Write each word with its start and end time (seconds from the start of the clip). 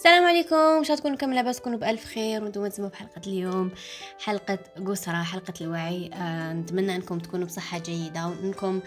السلام 0.00 0.24
عليكم. 0.24 0.56
ان 0.56 0.84
شاء 0.84 0.96
تكونوا 0.96 1.16
كم 1.16 1.32
لاباس 1.32 1.60
تكونوا 1.60 1.78
بألف 1.78 2.04
خير. 2.04 2.44
وأنتم 2.44 2.66
تسمعوا 2.66 2.90
بحلقة 2.90 3.20
اليوم 3.26 3.70
حلقة 4.24 4.58
قسرة 4.86 5.22
حلقة 5.22 5.52
الوعي. 5.60 6.10
آه 6.14 6.52
نتمنى 6.52 6.96
أنكم 6.96 7.18
تكونوا 7.18 7.46
بصحة 7.46 7.78
جيدة 7.78 8.26
وأنكم 8.26 8.80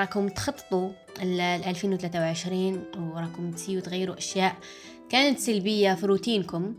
راكم 0.00 0.28
تخططوا 0.28 0.90
ل 1.22 1.40
2023 1.40 2.84
وراكم 2.98 3.50
تسيوا 3.50 3.80
تغيروا 3.80 4.18
أشياء 4.18 4.56
كانت 5.08 5.38
سلبية 5.38 5.94
في 5.94 6.06
روتينكم. 6.06 6.74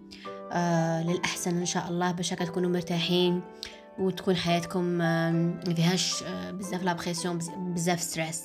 آه 0.52 1.04
للأحسن 1.04 1.58
إن 1.58 1.66
شاء 1.66 1.88
الله 1.90 2.12
باش 2.12 2.30
تكونوا 2.30 2.70
مرتاحين 2.70 3.42
وتكون 4.00 4.36
حياتكم 4.36 4.84
ما 4.84 5.74
فيهاش 5.76 6.24
آه، 6.24 6.52
بزاف 6.52 6.84
la 6.84 6.94
pression 6.94 7.40
بزاف 7.58 8.02
stress 8.02 8.44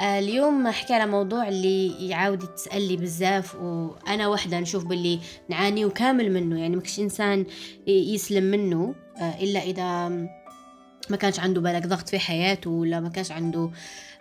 اليوم 0.00 0.66
أحكي 0.66 0.94
على 0.94 1.06
موضوع 1.06 1.48
اللي 1.48 2.08
يعاود 2.08 2.42
يتسال 2.42 2.96
بزاف 2.96 3.54
وأنا 3.54 4.28
وحدة 4.28 4.60
نشوف 4.60 4.84
باللي 4.84 5.20
نعاني 5.48 5.84
وكامل 5.84 6.32
منه. 6.32 6.60
يعني 6.60 6.76
ماكش 6.76 7.00
إنسان 7.00 7.46
يسلم 7.86 8.44
منه 8.44 8.94
آه، 9.20 9.42
إلا 9.42 9.62
إذا 9.62 10.08
ما 11.10 11.16
كانش 11.16 11.40
عنده 11.40 11.60
بالك 11.60 11.86
ضغط 11.86 12.08
في 12.08 12.18
حياته 12.18 12.70
ولا 12.70 13.00
ما 13.00 13.08
كانش 13.08 13.32
عنده 13.32 13.70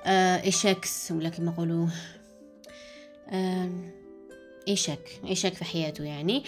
ايشكس 0.07 1.11
ولا 1.11 1.29
كما 1.29 1.51
يقولوا 1.51 1.87
ايشك 4.67 5.21
ايشك 5.27 5.53
في 5.53 5.65
حياته 5.65 6.03
يعني. 6.03 6.43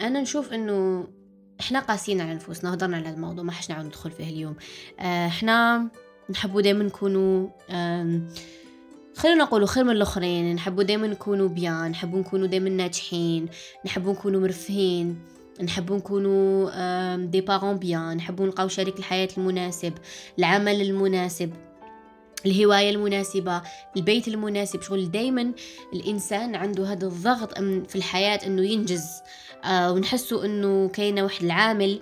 أنا 0.00 0.20
نشوف 0.20 0.52
إنه 0.52 1.08
إحنا 1.60 1.80
قاسيين 1.80 2.20
على 2.20 2.34
نفوسنا 2.34 2.74
هضرنا 2.74 2.96
على 2.96 3.10
الموضوع 3.10 3.44
ما 3.44 3.52
حش 3.52 3.70
ندخل 3.70 4.10
فيه 4.10 4.30
اليوم. 4.30 4.56
آه، 5.00 5.26
إحنا 5.26 5.88
نحبوا 6.32 6.60
دائما 6.60 6.84
نكونوا 6.84 7.48
خلينا 9.16 9.44
نقولوا 9.44 9.66
خير 9.66 9.84
من 9.84 9.90
الأخرين 9.90 10.54
نحبوا 10.54 10.82
دائما 10.82 11.06
نكونوا 11.06 11.48
بيان 11.48 11.90
نحبوا 11.90 12.18
نكونوا 12.20 12.46
دائما 12.46 12.68
ناجحين 12.68 13.48
نحبوا 13.86 14.12
نكونوا 14.12 14.40
مرفهين 14.40 15.18
نحبوا 15.62 15.96
نكونوا 15.96 17.16
دي 17.16 17.40
بارون 17.40 17.76
بيان 17.76 18.16
نحبوا 18.16 18.46
نلقاو 18.46 18.68
شريك 18.68 18.98
الحياة 18.98 19.28
المناسب 19.38 19.92
العمل 20.38 20.80
المناسب 20.82 21.52
الهواية 22.46 22.90
المناسبة 22.90 23.62
البيت 23.96 24.28
المناسب 24.28 24.82
شغل 24.82 25.10
دايما 25.10 25.52
الإنسان 25.92 26.54
عنده 26.54 26.92
هذا 26.92 27.06
الضغط 27.06 27.58
في 27.58 27.96
الحياة 27.96 28.46
أنه 28.46 28.62
ينجز 28.62 29.04
آه 29.64 29.92
ونحسوا 29.92 30.44
أنه 30.44 30.88
كاينة 30.88 31.22
واحد 31.22 31.44
العامل 31.44 32.00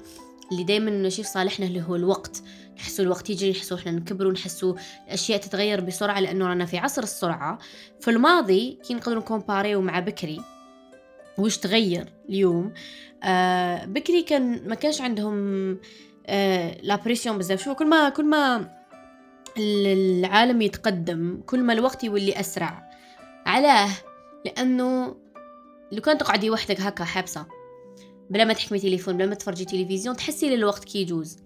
اللي 0.52 0.64
دايما 0.64 1.08
شي 1.08 1.22
في 1.22 1.28
صالحنا 1.28 1.66
اللي 1.66 1.82
هو 1.82 1.96
الوقت. 1.96 2.42
نحسوا 2.80 3.04
الوقت 3.04 3.30
يجري 3.30 3.50
نحسوا 3.50 3.76
إحنا 3.76 3.92
نكبر 3.92 4.26
ونحسوا 4.26 4.74
الأشياء 5.06 5.40
تتغير 5.40 5.80
بسرعة 5.80 6.20
لأنه 6.20 6.46
رانا 6.46 6.64
في 6.66 6.78
عصر 6.78 7.02
السرعة. 7.02 7.58
في 8.00 8.10
الماضي 8.10 8.78
كي 8.88 8.94
نقدروا 8.94 9.22
نcomparيو 9.22 9.80
مع 9.80 10.00
بكري. 10.00 10.40
وش 11.38 11.56
تغير 11.56 12.12
اليوم؟ 12.28 12.72
آه 13.22 13.84
بكري 13.84 14.22
كان 14.22 14.68
ما 14.68 14.74
كانش 14.74 15.00
عندهم 15.00 15.78
آه 16.26 16.76
la 16.82 16.96
pression 16.96 17.38
بزاف. 17.38 17.64
شو 17.64 17.74
كل 17.74 17.86
ما 17.86 18.08
كل 18.08 18.24
ما 18.24 18.70
العالم 19.58 20.62
يتقدم 20.62 21.42
كل 21.46 21.62
ما 21.62 21.72
الوقت 21.72 22.04
يولي 22.04 22.40
أسرع. 22.40 22.90
علاه 23.46 23.90
لأنه 24.44 25.16
لو 25.92 26.00
كان 26.00 26.18
تقعدي 26.18 26.50
وحدك 26.50 26.80
هكا 26.80 27.04
حابسة 27.04 27.46
بلا 28.30 28.44
ما 28.44 28.52
تحكمي 28.52 28.78
تليفون 28.78 29.16
بلا 29.16 29.26
ما 29.26 29.34
تفرجي 29.34 29.64
تلفزيون 29.64 30.16
تحسي 30.16 30.56
للوقت 30.56 30.84
كي 30.84 31.00
يجوز. 31.00 31.36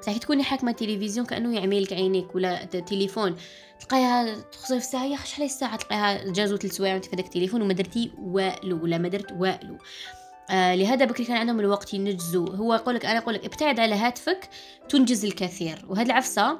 بصح 0.00 0.16
تكوني 0.16 0.42
حاكمة 0.42 0.72
تلفزيون 0.72 1.26
كأنه 1.26 1.54
يعملك 1.54 1.92
عينيك 1.92 2.34
ولا 2.34 2.64
تليفون. 2.64 3.36
تلقايها 3.80 4.40
تخزر 4.40 4.78
في 4.80 4.86
الساعة 4.86 5.04
يا 5.04 5.16
شحال 5.16 5.44
الساعة؟ 5.44 5.76
تلقايها 5.76 6.32
جازو 6.32 6.56
ثلاث 6.56 6.74
سوايع 6.74 6.92
وانت 6.92 7.04
في 7.04 7.14
هذاك 7.14 7.24
التليفون 7.24 7.62
وما 7.62 7.72
درتي 7.72 8.12
والو 8.18 8.82
ولا 8.82 8.98
ما 8.98 9.08
درت 9.08 9.32
والو. 9.32 9.78
آه 10.50 10.74
لهذا 10.74 11.04
بكري 11.04 11.24
كان 11.24 11.36
عندهم 11.36 11.60
الوقت 11.60 11.94
ينجزوا 11.94 12.56
هو 12.56 12.74
يقولك 12.74 13.06
أنا 13.06 13.18
اقولك 13.18 13.44
ابتعد 13.44 13.80
على 13.80 13.94
هاتفك 13.94 14.48
تنجز 14.88 15.24
الكثير. 15.24 15.84
وهذه 15.88 16.06
العفسة 16.06 16.58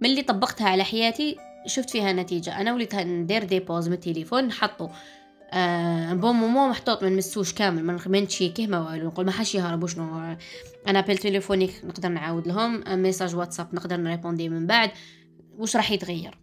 من 0.00 0.10
اللي 0.10 0.22
طبقتها 0.22 0.68
على 0.68 0.84
حياتي 0.84 1.36
شفت 1.66 1.90
فيها 1.90 2.12
نتيجة. 2.12 2.60
أنا 2.60 2.74
وليت 2.74 2.94
ندير 2.94 3.44
des 3.44 3.59
pauses 3.59 3.88
من 3.88 3.94
التليفون 3.94 4.44
نحطه 4.44 4.90
آه 5.52 6.14
bon 6.14 6.34
moment 6.34 6.68
محطوط 6.68 7.02
ما 7.02 7.16
نمسوش 7.16 7.52
كامل 7.52 7.84
ما 7.84 8.20
نشيكيه 8.20 8.66
ما 8.66 8.80
والو 8.80 9.06
نقول 9.06 9.26
ما 9.26 9.32
راحش 9.32 9.54
يهربوا 9.54 9.88
شنو 9.88 10.36
un 10.88 11.00
appel 11.00 11.18
téléphonique 11.18 11.80
نقدر 11.84 12.08
نعاود 12.08 12.48
لهم 12.48 12.84
message 13.02 13.36
واتساب 13.36 13.74
نقدر 13.74 13.96
نريبوندي 13.96 14.48
من 14.48 14.66
بعد. 14.66 14.90
واش 15.58 15.76
راح 15.76 15.90
يتغير؟ 15.90 16.38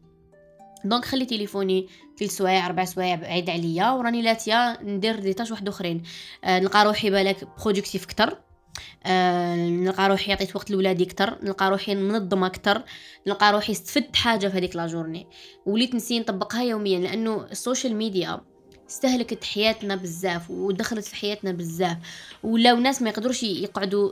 donc 0.85 1.05
خلي 1.05 1.25
تليفوني 1.25 1.87
ثلاث 2.19 2.31
سوايع 2.31 2.65
أربع 2.65 2.85
سوايع 2.85 3.15
بعيد 3.15 3.49
عليا 3.49 3.89
وراني 3.91 4.21
لاتيا 4.21 4.83
ندير 4.83 5.19
des 5.19 5.33
tâches 5.33 5.51
واحد 5.51 5.67
أخرين. 5.67 6.03
آه 6.43 6.59
نلقى 6.59 6.85
روحي 6.85 7.09
بالك 7.09 7.47
productive 7.63 8.03
أكثر 8.03 8.37
آه 9.05 9.55
نلقى 9.55 10.09
روحي 10.09 10.31
عطيت 10.31 10.55
وقت 10.55 10.71
لولادي 10.71 11.03
أكثر 11.03 11.37
نلقى 11.43 11.69
روحي 11.69 11.95
منظمة 11.95 12.47
أكثر 12.47 12.83
نلقى 13.27 13.51
روحي 13.51 13.71
استفدت 13.71 14.15
حاجة 14.15 14.47
في 14.47 14.57
هذيك 14.57 14.75
la 14.75 14.87
journée. 14.87 15.27
وليت 15.65 15.95
نسي 15.95 16.19
نطبقها 16.19 16.63
يوميا 16.63 16.99
لأنه 16.99 17.45
ال 17.51 17.58
social 17.58 17.95
media 17.95 18.41
استهلكت 18.89 19.43
حياتنا 19.43 19.95
بزاف 19.95 20.49
ودخلت 20.49 21.05
في 21.05 21.15
حياتنا 21.15 21.51
بزاف. 21.51 21.97
ولو 22.43 22.75
ناس 22.75 23.01
ما 23.01 23.09
يقدروش 23.09 23.43
يقعدوا 23.43 24.11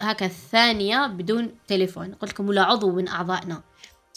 هكا 0.00 0.28
ثانية 0.28 1.06
بدون 1.06 1.50
تليفون. 1.68 2.14
قلت 2.14 2.30
لكم 2.30 2.48
ولا 2.48 2.62
عضو 2.62 2.92
من 2.92 3.08
أعضائنا. 3.08 3.62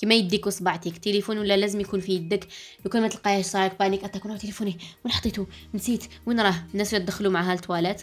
كما 0.01 0.15
يديك 0.15 0.47
وصبعتك 0.47 0.97
تليفون 0.97 1.37
ولا 1.37 1.57
لازم 1.57 1.79
يكون 1.79 1.99
في 1.99 2.11
يدك. 2.11 2.47
لو 2.85 2.91
كان 2.91 3.01
ما 3.01 3.07
تلقايش 3.07 3.45
صايرك 3.45 3.79
panic 3.79 4.03
attack 4.03 4.23
تليفوني. 4.41 4.77
وين 5.05 5.13
حطيته 5.13 5.47
نسيت. 5.73 6.03
وين 6.25 6.39
راه؟ 6.39 6.55
الناس 6.73 6.93
يدخلوا 6.93 7.31
معها 7.31 7.53
التواليت 7.53 8.01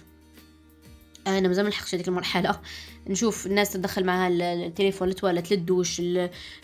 أنا 1.26 1.48
مازال 1.48 1.64
ملحقش 1.64 1.94
هذيك 1.94 2.08
المرحلة. 2.08 2.60
نشوف 3.08 3.46
الناس 3.46 3.72
تدخل 3.72 4.04
معها 4.04 4.28
التليفون 4.28 5.08
للتواليت 5.08 5.52
للدوش 5.52 6.02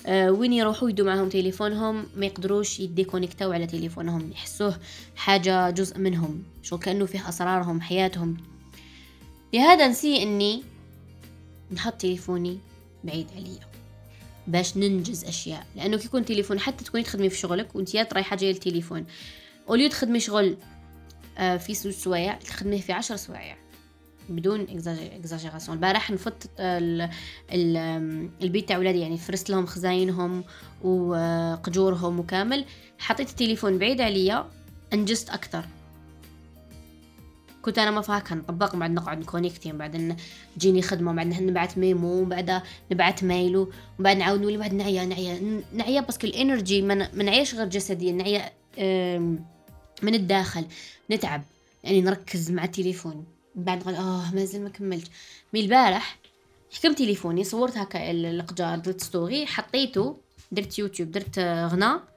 آه 0.06 0.30
وين 0.30 0.52
يروحوا 0.52 0.90
يدوا 0.90 1.06
معهم 1.06 1.28
تليفونهم. 1.28 2.06
ما 2.16 2.26
يقدروش 2.26 2.80
يديكونيكتاو 2.80 3.52
على 3.52 3.66
تليفونهم 3.66 4.30
يحسوه 4.30 4.78
حاجة 5.16 5.70
جزء 5.70 5.98
منهم 5.98 6.42
شو 6.62 6.78
كأنه 6.78 7.06
فيه 7.06 7.28
أسرارهم 7.28 7.80
حياتهم. 7.80 8.36
لهذا 9.52 9.88
نسي 9.88 10.22
إني 10.22 10.62
نحط 11.72 11.92
تليفوني 11.92 12.58
بعيد 13.04 13.26
عليا 13.36 13.72
باش 14.46 14.76
ننجز 14.76 15.24
أشياء. 15.24 15.66
لأنه 15.76 15.96
كي 15.96 16.06
يكون 16.06 16.24
تليفون 16.24 16.60
حتى 16.60 16.84
تكوني 16.84 17.04
تخدمي 17.04 17.30
في 17.30 17.38
شغلك 17.38 17.76
وأنت 17.76 17.96
رايحه 18.12 18.36
جاية 18.36 18.50
التليفون 18.50 19.04
au 19.68 19.75
lieu 19.75 19.88
تخدمي 19.88 20.20
شغل 20.20 20.56
آه 21.38 21.56
في 21.56 21.74
سوايع 21.74 22.34
تخدميه 22.34 22.80
في 22.80 22.92
عشر 22.92 23.16
سوايع. 23.16 23.56
بدون 24.28 24.60
exagération. 25.00 25.76
البارح 25.76 26.10
نفط 26.10 26.50
البيت 28.42 28.68
تاع 28.68 28.78
ولادي 28.78 29.00
يعني 29.00 29.18
فرزت 29.18 29.50
لهم 29.50 29.66
خزاينهم 29.66 30.44
وقجورهم 30.82 32.20
وكامل. 32.20 32.64
حطيت 32.98 33.30
التليفون 33.30 33.78
بعيد 33.78 34.00
عليا 34.00 34.46
أنجزت 34.92 35.30
أكثر. 35.30 35.64
كنت 37.62 37.78
أنا 37.78 37.90
ما 37.90 38.00
فاكر 38.00 38.34
نطبق 38.34 38.76
بعد 38.76 38.90
نقعد 38.90 39.18
نكونيكتي 39.18 39.72
بعد 39.72 40.16
تجيني 40.56 40.82
خدمة 40.82 41.10
وبعد 41.10 41.42
نبعث 41.42 41.78
mémo 41.78 42.22
وبعد 42.22 42.62
نبعث 42.92 43.24
mail 43.24 43.72
وبعد 43.98 44.16
نعاود 44.16 44.40
نولي 44.40 44.56
بعد 44.56 44.74
نعيا 44.74 45.04
نعيا. 45.04 45.62
نعيا 45.72 46.00
parce 46.00 46.17
que 46.17 46.26
ال 46.26 46.33
énergie 46.33 46.82
ما 46.82 46.94
نعياش 47.22 47.54
غير 47.54 47.68
جسديا 47.68 48.12
نعيا 48.12 48.50
من 50.02 50.14
الداخل. 50.14 50.64
نتعب. 51.10 51.42
يعني 51.84 52.00
نركز 52.00 52.50
مع 52.50 52.64
التليفون. 52.64 53.24
بعد 53.54 53.82
قال 53.82 53.94
آه 53.94 54.34
مازال 54.34 54.62
ما 54.64 54.68
كملت. 54.68 55.06
من 55.52 55.60
البارح 55.60 56.18
حكمت 56.72 56.98
تليفوني 56.98 57.44
صورت 57.44 57.78
هكا 57.78 58.10
القجار 58.10 58.78
درت 58.78 59.00
story 59.00 59.46
حطيته 59.46 60.16
درت 60.52 60.78
يوتيوب 60.78 61.10
درت 61.10 61.38
غناء. 61.72 62.11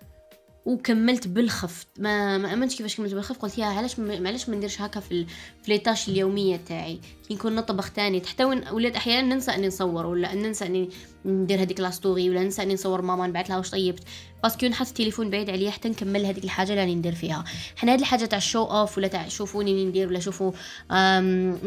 وكملت 0.66 1.28
بالخف. 1.28 1.86
ما 2.00 2.38
ما 2.38 2.54
أمنتش 2.54 2.76
كيفاش 2.76 2.98
كملت 2.98 3.14
بالخف 3.14 3.38
قلت 3.38 3.58
يا 3.58 3.66
علاش 3.66 4.00
معليش 4.00 4.50
ما 4.50 4.56
نديرش 4.56 4.82
هكا 4.82 5.00
في 5.00 5.26
في 5.64 5.72
les 5.72 5.85
tâches 5.85 6.10
اليومية 6.10 6.58
تاعي. 6.58 7.00
كي 7.28 7.34
نكون 7.34 7.56
نطبخ 7.56 7.92
تاني 7.92 8.22
حتى 8.26 8.44
وين 8.44 8.68
ولات 8.72 8.96
أحيانا 8.96 9.36
ننسى 9.36 9.52
أني 9.52 9.68
نصور 9.68 10.06
ولا 10.06 10.36
ننسى 10.36 10.66
أني 10.66 10.90
ندير 11.26 11.62
هذيك 11.62 11.80
la 11.80 11.90
story 11.92 12.30
ولا 12.30 12.44
ننسى 12.44 12.64
أني 12.64 12.74
نصور 12.74 13.02
ماما 13.02 13.28
نبعث 13.28 13.50
لها 13.50 13.58
واش 13.58 13.70
طيبت. 13.70 14.04
parce 14.44 14.57
que 14.57 14.66
نحط 14.66 14.88
التليفون 14.88 15.30
بعيد 15.30 15.50
عليا 15.50 15.72
حتى 15.72 15.90
نكمل 15.90 16.26
هذيك 16.26 16.44
الحاجة 16.44 16.70
اللي 16.70 16.82
راني 16.82 16.96
ندير 16.96 17.16
فيها. 17.16 17.44
حنا 17.76 17.94
هذه 17.94 18.00
الحاجة 18.00 18.26
تاع 18.26 18.38
ال 18.38 18.43
show 18.43 18.64
off 18.64 18.98
ولا 18.98 19.08
تاع 19.08 19.28
شوفوني 19.28 19.86
ندير 19.86 20.08
ولا 20.08 20.20
شوفوا 20.20 20.52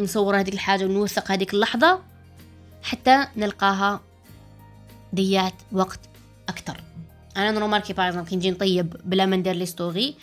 نصور 0.03 0.41
هذيك 0.41 0.55
الحاجة 0.55 0.85
ونوثق 0.85 1.31
هذيك 1.31 1.55
اللحظة 1.55 2.01
حتى 2.83 3.27
نلقاها 3.37 4.01
ضيعت 5.15 5.55
وقت 5.73 6.01
أكثر 6.49 6.88
أنا 7.39 7.51
نروماركي 7.51 7.93
بلي 7.93 8.25
كي 8.25 8.37
نجي 8.37 8.51
نطيب 8.51 8.97
بلا 9.05 9.27
ما 9.27 9.37
ندير 9.37 9.55
les 9.55 9.67
stories 9.67 10.15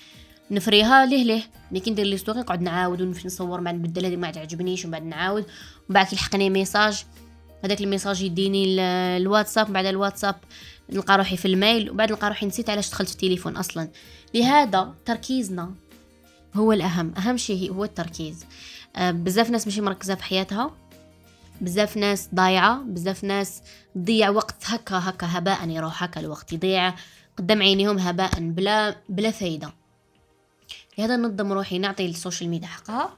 نفريها 0.52 1.06
ليه 1.06 1.24
ليه؟ 1.24 1.44
ملي 1.72 1.80
كي 1.80 1.92
ندير 1.92 2.06
les 2.06 2.18
stories 2.18 2.40
نقعد 2.40 2.62
نعاود 2.62 3.02
ونمشي 3.02 3.28
نصور 3.28 3.62
بعد 3.62 3.76
نبدل 3.76 4.06
هذه 4.06 4.16
ما 4.16 4.32
تعجبنيش 4.32 4.86
ومن 4.86 4.92
بعد 4.92 5.04
نعاود. 5.04 5.44
ومن 5.44 5.50
بعد 5.90 6.06
كي 6.06 6.16
يلحقني 6.16 6.50
message 6.50 7.06
هذاك 7.64 7.82
ال 7.82 7.87
message 7.87 8.22
يديني 8.22 8.82
الواتساب 9.18 9.74
بعد 9.74 9.86
الواتساب 9.86 10.36
نلقى 10.90 11.18
روحي 11.18 11.38
في 11.38 11.48
ال 11.48 11.56
mail 11.56 11.90
وبعد 11.90 12.12
نلقى 12.12 12.28
روحي 12.28 12.46
نسيت 12.46 12.70
علاش 12.70 12.90
دخلت 12.90 13.10
في 13.10 13.16
التليفون 13.16 13.58
أصلا. 13.58 13.90
لهذا 14.34 14.94
تركيزنا 15.06 15.72
هو 16.56 16.74
الأهم 16.74 17.14
أهم 17.18 17.38
شيء 17.38 17.74
هو 17.74 17.84
التركيز. 17.84 18.46
آه، 18.96 19.12
بزاف 19.12 19.50
ناس 19.50 19.68
ماشي 19.68 19.82
مركزة 19.82 20.16
في 20.16 20.24
حياتها. 20.24 20.72
بزاف 21.62 21.98
ناس 21.98 22.30
ضايعة 22.36 22.82
بزاف 22.84 23.24
ناس 23.24 23.62
تضيع 23.96 24.30
وقت 24.30 24.56
هكا 24.66 25.10
هكا 25.10 25.28
هباء 25.30 25.70
يروح 25.70 26.04
هكا 26.04 26.20
الوقت 26.20 26.54
يضيع 26.54 26.94
قدام 27.38 27.62
عينيهم 27.62 27.98
هباء 27.98 28.40
بلا 28.40 28.96
بلا 29.10 29.32
فايدة. 29.32 29.74
لهذا 30.98 31.16
ننظم 31.16 31.54
روحي 31.54 31.80
نعطي 31.80 32.06
ال 32.06 32.12
social 32.12 32.50
media 32.50 32.68
حقها. 32.68 33.18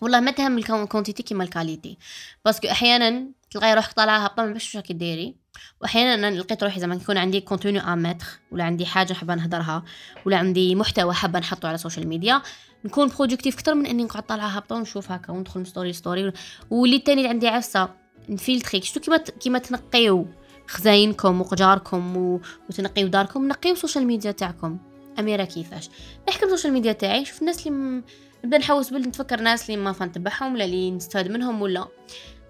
والله 0.00 0.20
ما 0.20 0.30
تهم 0.30 0.58
ال 0.58 0.65
quantité 0.65 1.22
كيما 1.22 1.44
ال 1.44 1.51
qualité 1.51 1.98
parce 2.44 2.59
que 2.59 2.68
أحيانا 2.68 3.26
تلقاي 3.50 3.74
روحك 3.74 3.92
طالعة 3.92 4.24
هابطة 4.24 4.42
ما 4.42 4.52
باش 4.52 4.76
راكي 4.76 4.92
ديري. 4.92 5.34
واحيانا 5.80 6.14
أنا 6.14 6.36
لقيت 6.36 6.62
روحي 6.62 6.80
زعما 6.80 6.94
يكون 6.94 7.18
عندي 7.18 7.40
contenu 7.40 8.16
ولا 8.50 8.64
عندي 8.64 8.86
حاجة 8.86 9.12
حابة 9.12 9.34
نهضرها 9.34 9.82
ولا 10.26 10.36
عندي 10.36 10.74
محتوى 10.74 11.14
حابة 11.14 11.38
نحطه 11.38 11.66
على 11.66 11.74
ال 11.74 11.79
social 11.79 12.08
media 12.08 12.42
نكون 12.84 13.08
productive 13.18 13.54
أكثر 13.54 13.74
من 13.74 13.86
إني 13.86 14.04
نقعد 14.04 14.22
طالعة 14.22 14.48
هابطة 14.48 14.76
ونشوف 14.76 15.12
هكا 15.12 15.32
وندخل 15.32 15.66
story 15.66 15.92
story 15.92 16.32
واللي 16.70 16.98
تاني 16.98 17.28
عندي 17.28 17.48
عفسة 17.48 17.88
نفيلتري. 18.28 18.80
شتو 18.82 19.00
كيما 19.00 19.16
كيما 19.16 19.58
تنقيو 19.58 20.26
خزاينكم 20.68 21.40
وقجاركم 21.40 22.16
و... 22.16 22.40
وتنقيو 22.68 23.08
داركم 23.08 23.48
نقيو 23.48 23.72
ال 23.72 23.77
social 23.77 24.06
media 24.06 24.32
تاعكم. 24.32 24.78
أميرة 25.18 25.44
كيفاش؟ 25.44 25.90
نحكم 26.28 26.46
ال 26.46 26.50
social 26.50 26.72
media 26.72 26.92
تاعي 26.92 27.24
شوف 27.24 27.40
الناس 27.40 27.66
اللي 27.66 27.78
م... 27.78 28.04
نبدأ 28.44 28.58
نحوس 28.58 28.90
بلي 28.90 29.00
نتفكر 29.00 29.40
ناس 29.40 29.70
اللي 29.70 29.80
ما 29.80 29.92
فنتبعهم 29.92 30.54
ولا 30.54 30.64
اللي 30.64 30.90
نستفاد 30.90 31.30
منهم 31.30 31.62
ولا. 31.62 31.88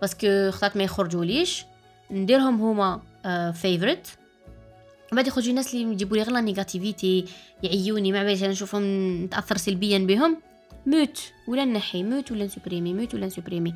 parce 0.00 0.31
que 0.31 0.50
خطرات 0.50 0.76
ما 0.76 0.82
يخرجوليش 0.82 1.64
نديرهم 2.10 2.60
هما 2.60 3.00
favorites 3.52 4.06
آه، 4.06 4.19
بعد 5.12 5.26
يخرجوا 5.26 5.50
الناس 5.50 5.74
اللي 5.74 5.92
يجيبوا 5.92 6.16
لي 6.16 6.22
غير 6.22 6.40
négativité 6.40 7.24
يعيوني. 7.62 8.12
ما 8.12 8.22
باليش 8.22 8.42
أنا 8.42 8.52
نشوفهم 8.52 8.82
نتأثر 9.24 9.56
سلبيا 9.56 9.98
بهم. 9.98 10.36
mute 10.86 11.32
ولا 11.48 11.64
نحي 11.64 12.02
mute 12.02 12.32
ولا 12.32 12.44
نسوبريمي 12.44 12.94
mute 12.94 13.14
ولا 13.14 13.26
نسوبريمي. 13.26 13.74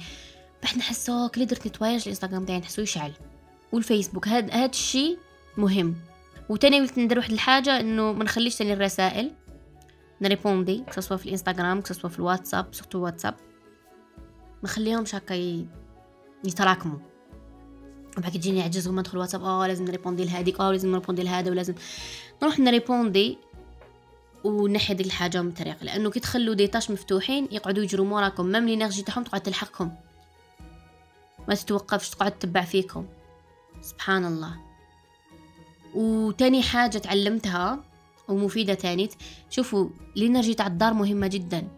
بعد 0.62 0.78
نحسو 0.78 1.28
كلي 1.28 1.44
درت 1.44 1.66
nettoyage 1.66 2.02
الإنستغرام 2.02 2.44
تاعي 2.44 2.58
نحسو 2.58 2.82
يشعل. 2.82 3.12
والفيسبوك 3.72 4.28
هاد 4.28 4.50
هاد 4.50 4.70
الشيء 4.70 5.18
مهم. 5.56 5.96
وتاني 6.48 6.80
وليت 6.80 6.98
ندير 6.98 7.18
واحد 7.18 7.32
الحاجة 7.32 7.80
إنه 7.80 8.12
ما 8.12 8.24
نخليش 8.24 8.56
تاني 8.56 8.72
الرسائل. 8.72 9.32
نريبوندي 10.20 10.84
que 10.96 11.03
ce 11.03 11.07
soit 11.07 11.16
في 11.16 11.26
الإنستغرام 11.26 11.80
que 11.80 11.90
ce 11.90 11.97
soit 11.97 12.10
في 12.10 12.18
الواتساب 12.18 12.66
surtout 12.72 12.98
واتساب. 12.98 13.34
ما 14.62 14.64
نخليهمش 14.64 15.14
هكا 15.14 15.64
يتراكموا. 16.44 16.98
بعد 18.18 18.32
تجيني 18.32 18.62
عجز 18.62 18.88
وما 18.88 19.00
ندخل 19.00 19.18
واتساب 19.18 19.44
آه 19.44 19.66
لازم 19.66 19.84
نريبوندي 19.84 20.24
لهذيك 20.24 20.60
آه 20.60 20.72
لازم 20.72 20.90
نريبوندي 20.90 21.22
لهذا 21.22 21.50
ولازم. 21.50 21.74
نروح 22.42 22.58
نريبوندي 22.58 23.38
ونحي 24.44 24.94
ديك 24.94 25.06
الحاجة 25.06 25.42
من 25.42 25.48
الطريق 25.48 25.82
لأنه 25.82 26.10
كي 26.10 26.20
تخلوا 26.20 26.54
des 26.54 26.66
tâches 26.66 26.90
مفتوحين 26.90 27.48
يقعدوا 27.50 27.82
يجروا 27.82 28.06
موراكم 28.06 28.46
même 28.46 28.66
l'énergie 28.66 29.02
تاعهم 29.02 29.24
تقعد 29.24 29.40
تلحقكم 29.40 29.90
ما 31.48 31.54
تتوقفش 31.54 32.10
تقعد 32.10 32.38
تتبع 32.38 32.64
فيكم. 32.64 33.06
سبحان 33.82 34.24
الله. 34.24 34.56
وتاني 35.94 36.62
حاجة 36.62 36.98
تعلمتها 36.98 37.84
ومفيدة 38.28 38.74
تاني 38.74 39.10
شوفوا 39.50 39.88
ال 40.16 40.21
énergie 40.21 40.54
تاع 40.54 40.66
الدار 40.66 40.94
مهمة 40.94 41.26
جدا. 41.26 41.68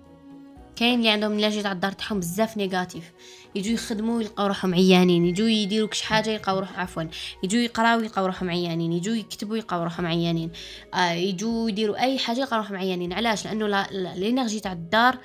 كاين 0.77 0.99
اللي 0.99 1.11
عندهم 1.11 1.41
لاجي 1.41 1.63
تاع 1.63 1.73
الدار 1.73 1.93
تاعهم 1.93 2.21
بزاف 2.21 2.57
négative. 2.57 3.13
يجوا 3.55 3.75
يخدموا 3.75 4.21
يلقاو 4.21 4.47
روحهم 4.47 4.75
عيانين 4.75 5.27
يجوا 5.27 5.49
يديروا 5.49 5.89
كش 5.89 6.03
حاجة 6.03 6.31
يلقاو 6.31 6.59
روحهم 6.59 6.81
عفوا 6.81 7.03
يجوا 7.43 7.61
يقراو 7.61 8.01
يلقاو 8.01 8.27
روحهم 8.27 8.51
عيانين 8.51 8.93
يجوا 8.93 9.15
يكتبوا 9.15 9.57
يلقاو 9.57 9.83
روحهم 9.83 10.07
عيانين. 10.07 10.51
آه 10.95 11.13
يجوا 11.13 11.69
يديروا 11.69 12.03
أي 12.03 12.19
حاجة 12.19 12.41
يلقاو 12.41 12.59
روحهم 12.59 12.77
عيانين. 12.77 13.13
علاش؟ 13.13 13.45
لأنه 13.45 13.67
ال 13.91 14.00
énergie 14.00 14.61
تاع 14.61 14.73
الدار 14.73 15.19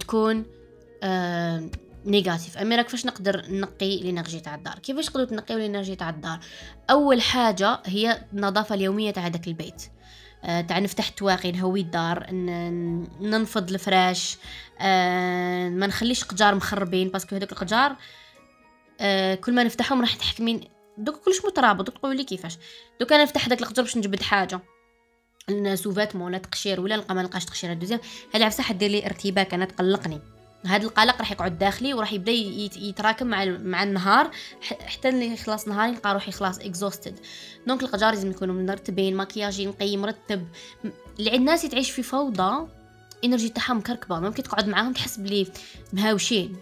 تكون 0.00 0.44
آه 1.02 1.70
négative. 2.06 2.58
اميرا 2.58 2.82
كيفاش 2.82 3.06
نقدر 3.06 3.44
نقي 3.48 4.00
ال 4.02 4.07
énergie 4.07 4.40
تاع 4.40 4.54
الدار؟ 4.54 4.78
كيفاش 4.78 5.08
نقدروا 5.08 5.26
تنقيو 5.26 5.56
ال 5.56 5.61
énergie 5.61 5.96
تاع 5.96 6.10
الدار؟ 6.10 6.38
أول 6.90 7.22
حاجة 7.22 7.80
هي 7.86 8.24
النظافة 8.32 8.74
اليومية 8.74 9.10
تاع 9.10 9.26
هذاك 9.26 9.48
البيت. 9.48 9.82
تاع 10.42 10.78
نفتح 10.78 11.08
التواقي 11.08 11.52
نهوي 11.52 11.80
الدار 11.80 12.26
ننفض 13.20 13.70
الفراش 13.70 14.36
آه، 14.80 15.68
ما 15.68 15.86
نخليش 15.86 16.24
قجار 16.24 16.54
مخربين 16.54 17.08
parce 17.08 17.25
que 17.25 17.36
هذوك 17.36 17.52
القجار 17.52 17.96
آه، 19.00 19.34
كل 19.34 19.54
ما 19.54 19.64
نفتحهم 19.64 20.00
راح 20.00 20.14
تحكمين 20.14 20.60
دوك 20.98 21.16
كلش 21.16 21.44
مترابط 21.44 21.90
تقولوا 21.90 22.16
لي 22.16 22.24
كيفاش. 22.24 22.58
دوك 23.00 23.12
أنا 23.12 23.22
نفتح 23.22 23.46
هذاك 23.46 23.60
القجر 23.62 23.82
باش 23.82 23.96
نجبد 23.96 24.22
حاجة. 24.22 24.60
سوفات 25.74 26.16
ولا 26.16 26.38
تقشير 26.38 26.80
ولا 26.80 26.96
نلقى 26.96 27.14
ما 27.14 27.22
نلقاش 27.22 27.44
تقشير 27.44 27.72
ال 27.72 27.75
deuxième 27.75 28.00
هذه 28.34 28.44
عفسة 28.44 28.62
حدير 28.62 28.90
لي 28.90 29.06
ارتباك 29.06 29.54
أنا 29.54 29.64
تقلقني. 29.64 30.20
هذا 30.66 30.84
القلق 30.84 31.18
راح 31.18 31.32
يقعد 31.32 31.58
داخلي 31.58 31.94
وراح 31.94 32.12
يبدأ 32.12 32.32
يتراكم 32.32 33.26
مع 33.26 33.44
مع 33.44 33.82
النهار 33.82 34.30
حتى 34.86 35.08
اللي 35.08 35.32
يخلص 35.32 35.68
نهاري 35.68 35.90
نلقى 35.90 36.14
روحي 36.14 36.32
خلاص 36.32 36.58
exhausted 36.58 37.18
donc 37.66 37.82
القجار 37.82 38.10
لازم 38.10 38.30
يكونوا 38.30 38.62
مرتبين 38.62 39.16
مكياجي 39.16 39.66
نقي 39.66 39.96
مرتب. 39.96 40.48
اللي 41.18 41.30
عند 41.30 41.40
ناس 41.40 41.62
تعيش 41.62 41.90
في 41.90 42.02
فوضى 42.02 42.66
energy 43.24 43.48
تاعها 43.48 43.74
مكركبه 43.74 44.20
ممكن 44.20 44.42
تقعد 44.42 44.68
معاهم 44.68 44.92
تحس 44.92 45.16
بلي 45.16 45.46
مهاوشين. 45.92 46.56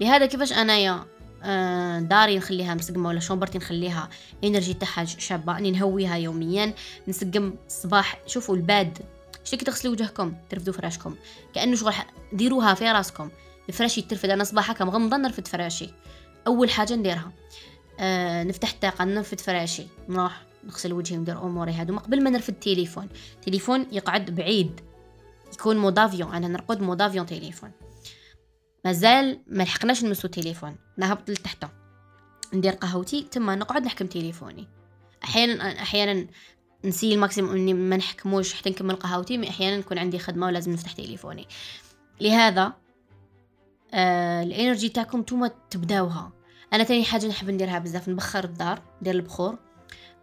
لهذا 0.00 0.26
كيفاش 0.26 0.52
أنايا 0.52 1.04
آه، 1.44 1.98
داري 2.00 2.36
نخليها 2.36 2.74
مسقمة 2.74 3.08
ولا 3.08 3.20
chambre 3.20 3.50
تي 3.50 3.58
نخليها 3.58 4.08
energy 4.44 4.74
تاعها 4.74 5.04
شابة 5.04 5.58
أني 5.58 5.70
نهويها 5.70 6.16
يوميا 6.16 6.74
نسقم 7.08 7.54
الصباح. 7.66 8.18
شوفوا 8.26 8.56
ال 8.56 8.64
bed. 8.64 8.98
شتي 9.44 9.56
كي 9.56 9.64
تغسلوا 9.64 9.92
وجهكم 9.92 10.34
ترفدوا 10.50 10.72
فراشكم. 10.72 11.16
كأنه 11.54 11.76
شغل 11.76 11.94
ديروها 12.32 12.74
في 12.74 12.92
راسكم. 12.92 13.30
الفراش 13.68 13.98
يترفد 13.98 14.30
أنا 14.30 14.44
صباح 14.44 14.70
هكا 14.70 14.84
مغمضة 14.84 15.16
نرفد 15.16 15.48
فراشي. 15.48 15.90
أول 16.46 16.70
حاجة 16.70 16.94
نديرها. 16.94 17.32
آه 18.00 18.42
نفتح 18.42 18.70
الطاقة 18.70 19.04
نرفد 19.04 19.40
فراشي. 19.40 19.86
نروح 20.08 20.42
نغسل 20.64 20.92
وجهي 20.92 21.16
ندير 21.16 21.42
أموري 21.42 21.72
هادو. 21.72 21.98
قبل 21.98 22.22
ما 22.22 22.30
نرفد 22.30 22.54
التليفون 22.54 23.08
التليفون 23.34 23.86
يقعد 23.92 24.30
بعيد. 24.30 24.80
يكون 25.52 25.76
mode 25.76 26.02
avion 26.02 26.34
أنا 26.34 26.48
نرقد 26.48 26.80
mode 26.80 27.00
avion 27.00 27.26
تليفون. 27.26 27.70
مازال 28.84 29.40
ما 29.46 29.62
لحقناش 29.62 30.04
نمسو 30.04 30.26
التليفون 30.26 30.76
نهبط 30.96 31.30
لتحت 31.30 31.64
ندير 32.54 32.72
قهوتي 32.72 33.22
تما 33.22 33.54
نقعد 33.54 33.84
نحكم 33.84 34.06
تليفوني. 34.06 34.68
أحيانا 35.24 35.82
أحيانا 35.82 36.26
نسي 36.84 37.14
ال 37.14 37.19
maximum 37.19 37.54
إني 37.54 37.74
ما 37.74 37.96
نحكموش 37.96 38.54
حتى 38.54 38.70
نكمل 38.70 38.96
قهوتي 38.96 39.48
أحيانا 39.48 39.76
نكون 39.76 39.98
عندي 39.98 40.18
خدمة 40.18 40.46
ولازم 40.46 40.72
نفتح 40.72 40.92
تليفوني. 40.92 41.46
لهذا 42.20 42.72
آه 43.94 44.42
ال 44.42 44.49
energy 44.49 44.88
تاعكم 44.88 45.20
نتوما 45.20 45.50
تبداوها. 45.70 46.32
أنا 46.72 46.84
تاني 46.84 47.04
حاجة 47.04 47.26
نحب 47.26 47.50
نديرها 47.50 47.78
بزاف 47.78 48.08
نبخر 48.08 48.44
الدار 48.44 48.82
ندير 49.00 49.14
البخور. 49.14 49.58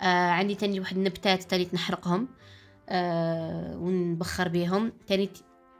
آه 0.01 0.29
عندي 0.29 0.55
تاني 0.55 0.79
واحد 0.79 0.97
النبتات 0.97 1.43
تاني 1.43 1.69
نحرقهم 1.73 2.27
آه 2.89 3.77
ونبخر 3.77 4.47
بيهم. 4.47 4.93
تاني 5.07 5.29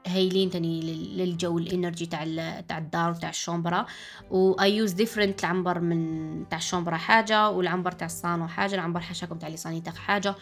هايلين 0.08 0.50
تاني 0.50 0.82
للجو 1.16 1.58
ال 1.58 1.65
energy 1.65 2.06
تاع 2.06 2.24
تاع 2.62 2.78
الدار 2.78 3.12
وتاع 3.12 3.30
ال 3.30 3.36
chambre. 3.36 3.86
و 4.32 4.54
I 4.62 4.78
use 4.78 4.92
different 4.92 5.44
العنبر 5.44 5.80
من 5.80 6.50
تاع 6.50 6.58
ال 6.58 6.63
chambre 6.63 6.98
حاجة 6.98 7.50
والعنبر 7.50 7.92
تاع 7.92 8.06
الصانو 8.06 8.48
حاجة 8.48 8.76
العنبر 8.76 9.00
حاشاكم 9.00 9.38
تاع 9.38 9.50
les 9.50 9.61
sanitaires 9.61 9.96
حاجة. 9.96 10.36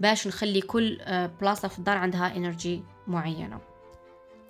باش 0.00 0.26
نخلي 0.26 0.60
كل 0.60 0.98
آه، 1.00 1.30
بلاصة 1.40 1.68
في 1.68 1.78
الدار 1.78 1.96
عندها 1.96 2.36
energy 2.36 2.82
معينة. 3.06 3.60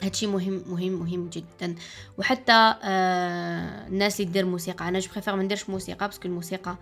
هادشي 0.03 0.27
مهم 0.27 0.63
مهم 0.67 0.93
مهم 0.93 1.29
جدا. 1.29 1.75
وحتى 2.19 2.75
آه 2.83 3.87
الناس 3.89 4.21
اللي 4.21 4.31
تدير 4.31 4.47
موسيقى. 4.47 4.89
أنا 4.89 4.99
je 4.99 5.11
préfère 5.13 5.37
ما 5.37 5.43
نديرش 5.43 5.71
موسيقى 5.71 6.07
parce 6.07 6.21
que 6.21 6.29
الموسيقى 6.29 6.77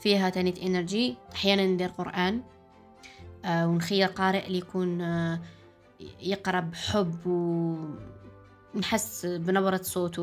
فيها 0.00 0.30
تانيت 0.30 0.58
energy 0.58 1.16
أحيانا 1.34 1.66
ندير 1.66 1.88
قرآن 1.88 2.42
آه 3.44 3.68
ونخير 3.68 4.06
قارئ 4.06 4.46
اللي 4.46 4.58
يكون 4.58 5.00
يقرأ 6.20 6.60
بحب 6.60 7.26
و 7.26 7.74
نحس 8.74 9.26
بنبرة 9.26 9.80
صوته 9.82 10.22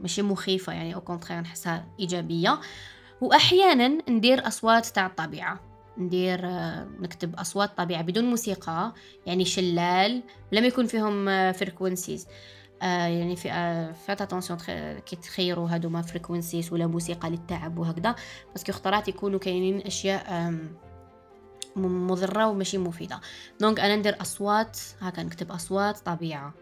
ماشي 0.00 0.22
مخيفة 0.22 0.72
يعني 0.72 0.94
au 0.94 1.00
contraire 1.00 1.40
نحسها 1.40 1.86
إيجابية. 2.00 2.60
وأحيانا 3.20 3.88
ندير 4.08 4.46
أصوات 4.48 4.86
تاع 4.86 5.06
الطبيعة. 5.06 5.60
ندير 5.98 6.40
آه، 6.46 6.88
نكتب 7.00 7.34
أصوات 7.34 7.76
طبيعة 7.76 8.02
بدون 8.02 8.24
موسيقى 8.24 8.92
يعني 9.26 9.44
شلال 9.44 10.22
لم 10.52 10.64
يكن 10.64 10.86
فيهم 10.86 11.52
فريكونسيز 11.52 12.26
آه، 12.82 12.84
آه، 12.84 13.06
يعني 13.06 13.36
في 13.36 13.48
فات 14.06 14.22
اتونسيون 14.22 14.58
كي 15.06 15.16
تخيروا 15.16 15.68
هادو 15.68 15.88
ما 15.88 16.02
فريكونسيز 16.02 16.72
ولا 16.72 16.86
موسيقى 16.86 17.30
للتعب 17.30 17.78
وهكذا 17.78 18.14
باسكو 18.52 18.72
اختارات 18.72 19.08
يكونوا 19.08 19.38
كاينين 19.38 19.80
أشياء 19.80 20.54
مضرة 21.76 22.46
وماشي 22.46 22.78
مفيدة. 22.78 23.20
دونك 23.60 23.80
أنا 23.80 23.96
ندير 23.96 24.20
أصوات 24.20 24.78
هكا 25.00 25.22
نكتب 25.22 25.52
أصوات 25.52 25.98
طبيعه 25.98 26.54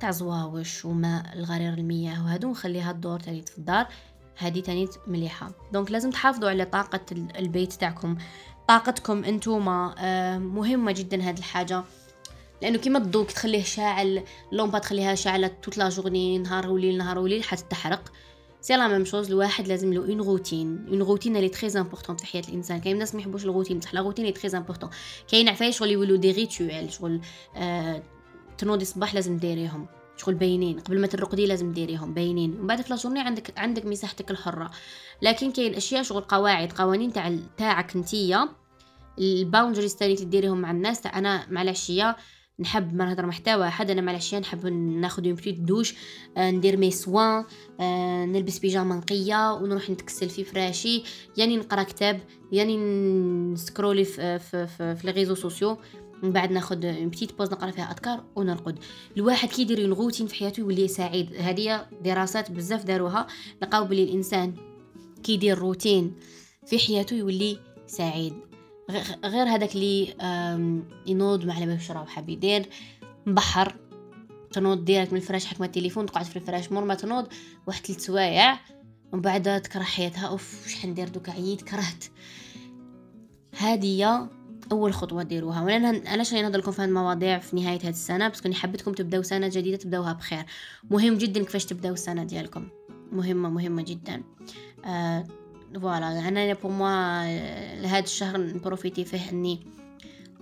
تاع 0.00 0.10
زواوش 0.10 0.84
وماء 0.84 1.32
الغرير 1.32 1.72
المياه 1.72 2.24
وهادو 2.24 2.50
نخليها 2.50 2.90
الدور 2.90 3.20
تاني 3.20 3.42
في 3.42 3.58
الدار. 3.58 3.86
هادي 4.38 4.60
تاني 4.60 4.88
مليحة. 5.06 5.50
دونك 5.72 5.90
لازم 5.90 6.10
تحافظوا 6.10 6.50
على 6.50 6.64
طاقة 6.64 7.00
البيت 7.12 7.72
تاعكم. 7.72 8.16
طاقتكم 8.68 9.24
انتوما 9.24 9.94
آه، 9.98 10.38
مهمة 10.38 10.92
جدا 10.92 11.28
هاد 11.28 11.38
الحاجة. 11.38 11.84
لأنه 12.62 12.78
كيما 12.78 12.98
الضوء 12.98 13.26
تخليه 13.26 13.62
شاعل 13.62 14.22
ال 14.52 14.56
lampe 14.56 14.78
تخليها 14.78 15.14
شاعلة 15.14 15.50
toute 15.62 15.78
la 15.78 15.88
journée 15.88 16.38
نهار 16.38 16.70
وليل 16.70 16.98
نهار 16.98 17.18
وليل 17.18 17.42
حتى 17.42 17.64
تحرق 17.70 18.12
c'est 18.60 18.76
la 18.76 18.88
même 18.88 19.04
chose 19.04 19.30
الواحد 19.30 19.68
لازم 19.68 19.92
له 19.92 20.00
une 20.00 20.20
routine 20.20 20.86
une 20.88 21.02
routine 21.02 21.36
اللي 21.36 21.48
très 21.48 21.80
important 21.80 22.16
في 22.16 22.26
حياة 22.26 22.42
الإنسان. 22.48 22.80
كاين 22.80 22.98
ناس 22.98 23.14
ما 23.14 23.20
يحبوش 23.20 23.44
الروتين 23.44 23.78
بصح 23.78 23.94
la 23.94 24.00
routine 24.00 24.24
اللي 24.26 24.38
très 24.38 24.58
important 24.58 24.90
كاين 25.28 25.48
عفايس 25.48 25.76
شغل 25.78 25.90
يولوا 25.90 26.16
des 26.16 26.32
rituels 26.32 26.92
شغل 26.92 27.20
آه 27.56 28.02
تنوضي 28.58 28.82
الصباح 28.82 29.14
لازم 29.14 29.36
ديريهم. 29.36 29.86
شغل 30.16 30.34
باينين 30.34 30.80
قبل 30.80 31.00
ما 31.00 31.06
ترقدي 31.06 31.46
لازم 31.46 31.72
ديريهم 31.72 32.14
باينين. 32.14 32.50
ومن 32.58 32.66
بعد 32.66 32.80
في 32.80 32.92
عندك 33.18 33.58
عندك 33.58 33.86
مساحتك 33.86 34.30
الحرة. 34.30 34.70
لكن 35.22 35.52
كاين 35.52 35.74
أشياء 35.74 36.02
شغل 36.02 36.22
قواعد 36.22 36.72
قوانين 36.72 37.12
تاع 37.12 37.36
تاعك 37.56 37.96
نتيا 37.96 38.48
ال 39.18 39.25
boundaries 39.25 39.96
تاعي 39.96 40.16
تديريهم 40.16 40.60
مع 40.60 40.70
الناس. 40.70 41.00
تاع 41.00 41.18
أنا 41.18 41.46
مع 41.50 41.62
العشيه 41.62 42.16
نحب 42.60 42.94
ما 42.94 43.04
نهضر 43.04 43.26
مع 43.26 43.44
حتى 43.44 43.70
حد 43.70 43.90
أنا 43.90 44.00
مع 44.00 44.10
العشيه 44.10 44.38
نحب 44.38 44.66
ناخذ 44.66 45.26
une 45.26 45.34
petite 45.34 45.58
douche 45.58 45.94
آه 46.36 46.50
ندير 46.50 46.76
mes 46.76 46.90
soins 46.90 47.44
آه 47.80 48.24
نلبس 48.24 48.58
بيجاما 48.58 48.96
نقية 48.96 49.52
ونروح 49.52 49.90
نتكسل 49.90 50.28
في 50.28 50.44
فراشي. 50.44 51.02
يعني 51.36 51.56
نقرأ 51.56 51.82
كتاب 51.82 52.20
يعني 52.52 52.76
ن 53.52 53.58
scroller 53.58 54.04
في 54.04 54.38
في 54.38 54.66
في, 54.66 54.96
في 54.96 55.06
les 55.06 55.12
réseaux 55.12 55.34
sociaux. 55.34 55.78
من 56.22 56.32
بعد 56.32 56.52
ناخذ 56.52 56.76
petite 57.06 57.38
pause 57.38 57.50
نقرأ 57.50 57.70
فيها 57.70 57.92
أذكار 57.92 58.24
ونرقد. 58.36 58.78
الواحد 59.16 59.48
كي 59.48 59.62
يدير 59.62 59.88
روتين 59.88 60.26
في 60.26 60.34
حياته 60.34 60.60
يولي 60.60 60.88
سعيد. 60.88 61.34
هذه 61.34 61.86
دراسات 62.04 62.50
بزاف 62.50 62.84
داروها. 62.84 63.26
لقاو 63.62 63.84
بلي 63.84 64.04
الإنسان 64.04 64.54
كي 65.22 65.32
يدير 65.32 65.58
روتين 65.58 66.14
في 66.66 66.78
حياته 66.78 67.14
يولي 67.14 67.58
سعيد. 67.86 68.34
غير 69.24 69.46
هذاك 69.46 69.74
اللي 69.74 70.14
ينوض 71.06 71.44
ما 71.44 71.54
على 71.54 71.66
ما 71.66 71.74
يشرب 71.74 72.08
حاب 72.08 72.28
يدير. 72.28 72.68
مبحر. 73.26 73.76
تنوض 74.52 74.84
ديرك 74.84 75.12
من 75.12 75.18
الفراش 75.18 75.46
حكمة 75.46 75.66
التليفون 75.66 76.06
تقعد 76.06 76.24
في 76.24 76.36
الفراش 76.36 76.72
مور 76.72 76.84
ما 76.84 76.94
تنوض 76.94 77.26
واحد 77.66 77.86
ثلاث 77.86 78.00
سوايع. 78.00 78.58
ومن 79.12 79.22
بعد 79.22 79.62
تكره 79.62 79.82
حياتها. 79.82 80.26
أوف 80.26 80.68
شحال 80.68 80.90
ندير 80.90 81.08
دوك؟ 81.08 81.28
عييت 81.28 81.62
كرهت. 81.62 82.04
هذه 83.58 84.28
أول 84.72 84.94
خطوة 84.94 85.22
ديروها. 85.22 85.62
وأنا 85.62 86.02
علاش 86.06 86.32
راني 86.32 86.42
نهضر 86.42 86.58
لكم 86.58 86.72
في 86.72 86.82
هذه 86.82 86.88
المواضيع 86.88 87.38
في 87.38 87.56
نهاية 87.56 87.78
هذه 87.78 87.88
السنة 87.88 88.28
كني 88.28 88.54
حبيتكم 88.54 88.92
تبداو 88.92 89.22
سنة 89.22 89.48
جديدة 89.48 89.76
تبدأوها 89.76 90.12
بخير. 90.12 90.44
مهم 90.90 91.14
جدا 91.14 91.44
كيفاش 91.44 91.64
تبداو 91.64 91.92
السنة 91.92 92.24
ديالكم. 92.24 92.68
مهمة 93.12 93.48
مهمة 93.48 93.82
جدا. 93.82 94.22
آه 94.84 95.24
voilà. 95.80 96.28
أنا 96.28 96.52
pour 96.54 96.72
moi 96.72 97.24
لهذا 97.82 98.04
الشهر 98.04 98.40
ن 98.40 98.47
profiter 98.47 99.04
فيه 99.04 99.30
إني 99.30 99.66